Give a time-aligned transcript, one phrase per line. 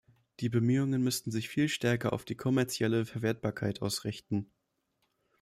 [0.39, 4.49] Die Bemühungen müssten sich viel stärker auf die kommerzielle Verwertbarkeit ausrichten.